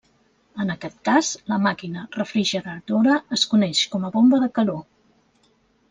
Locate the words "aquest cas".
0.75-1.29